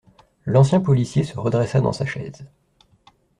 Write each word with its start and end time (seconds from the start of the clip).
L’ancien 0.47 0.81
policier 0.81 1.23
se 1.23 1.37
redressa 1.37 1.79
dans 1.79 1.93
sa 1.93 2.07
chaise. 2.07 2.43